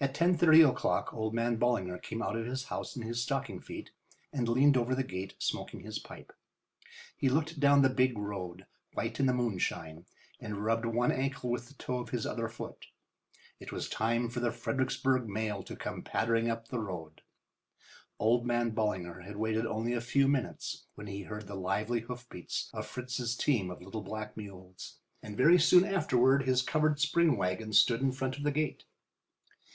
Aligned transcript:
At 0.00 0.14
10:30 0.14 0.70
o'clock 0.70 1.12
old 1.12 1.34
man 1.34 1.56
Ballinger 1.56 1.98
came 1.98 2.22
out 2.22 2.36
of 2.36 2.46
his 2.46 2.66
house 2.66 2.94
in 2.94 3.02
his 3.02 3.20
stocking 3.20 3.58
feet 3.60 3.90
and 4.32 4.48
leaned 4.48 4.76
over 4.76 4.94
the 4.94 5.02
gate, 5.02 5.34
smoking 5.40 5.80
his 5.80 5.98
pipe. 5.98 6.32
He 7.16 7.28
looked 7.28 7.58
down 7.58 7.82
the 7.82 7.88
big 7.90 8.16
road, 8.16 8.66
white 8.92 9.18
in 9.18 9.26
the 9.26 9.34
moonshine, 9.34 10.06
and 10.38 10.64
rubbed 10.64 10.86
one 10.86 11.10
ankle 11.10 11.50
with 11.50 11.66
the 11.66 11.74
toe 11.74 11.98
of 11.98 12.10
his 12.10 12.26
other 12.26 12.48
foot. 12.48 12.86
It 13.58 13.72
was 13.72 13.88
time 13.88 14.28
for 14.28 14.38
the 14.38 14.52
Fredericksburg 14.52 15.26
mail 15.28 15.64
to 15.64 15.74
come 15.74 16.02
pattering 16.02 16.48
up 16.48 16.68
the 16.68 16.78
road. 16.78 17.22
Old 18.20 18.46
man 18.46 18.70
Ballinger 18.70 19.22
had 19.22 19.34
waited 19.34 19.66
only 19.66 19.94
a 19.94 20.00
few 20.00 20.28
minutes 20.28 20.84
when 20.94 21.08
he 21.08 21.22
heard 21.22 21.48
the 21.48 21.56
lively 21.56 22.02
hoofbeats 22.02 22.70
of 22.72 22.86
Fritz's 22.86 23.34
team 23.34 23.68
of 23.68 23.82
little 23.82 24.02
black 24.02 24.36
mules, 24.36 25.00
and 25.24 25.36
very 25.36 25.58
soon 25.58 25.84
afterward 25.84 26.44
his 26.44 26.62
covered 26.62 27.00
spring 27.00 27.36
wagon 27.36 27.72
stood 27.72 28.00
in 28.00 28.12
front 28.12 28.36
of 28.36 28.44
the 28.44 28.52
gate. 28.52 28.84